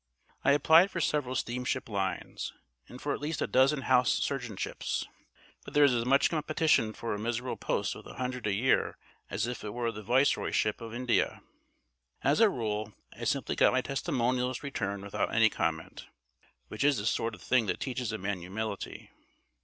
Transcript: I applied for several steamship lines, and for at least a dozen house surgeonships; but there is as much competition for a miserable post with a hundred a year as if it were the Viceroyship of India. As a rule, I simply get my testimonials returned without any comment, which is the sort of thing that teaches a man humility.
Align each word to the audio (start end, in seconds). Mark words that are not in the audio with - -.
I 0.43 0.53
applied 0.53 0.89
for 0.89 0.99
several 0.99 1.35
steamship 1.35 1.87
lines, 1.87 2.53
and 2.89 2.99
for 2.99 3.13
at 3.13 3.19
least 3.19 3.39
a 3.39 3.45
dozen 3.45 3.81
house 3.81 4.19
surgeonships; 4.19 5.05
but 5.63 5.75
there 5.75 5.83
is 5.83 5.93
as 5.93 6.05
much 6.05 6.31
competition 6.31 6.91
for 6.91 7.13
a 7.13 7.19
miserable 7.19 7.55
post 7.55 7.93
with 7.93 8.07
a 8.07 8.15
hundred 8.15 8.47
a 8.47 8.51
year 8.51 8.97
as 9.29 9.45
if 9.45 9.63
it 9.63 9.75
were 9.75 9.91
the 9.91 10.01
Viceroyship 10.01 10.81
of 10.81 10.91
India. 10.91 11.43
As 12.23 12.39
a 12.39 12.49
rule, 12.49 12.95
I 13.15 13.25
simply 13.25 13.55
get 13.55 13.71
my 13.73 13.81
testimonials 13.81 14.63
returned 14.63 15.03
without 15.03 15.31
any 15.35 15.51
comment, 15.51 16.07
which 16.67 16.83
is 16.83 16.97
the 16.97 17.05
sort 17.05 17.35
of 17.35 17.41
thing 17.43 17.67
that 17.67 17.79
teaches 17.79 18.11
a 18.11 18.17
man 18.17 18.39
humility. 18.39 19.11